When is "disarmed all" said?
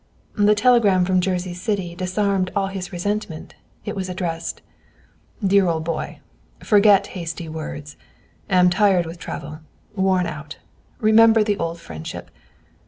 1.93-2.69